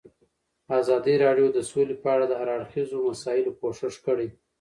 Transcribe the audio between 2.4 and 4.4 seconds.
اړخیزو مسایلو پوښښ کړی.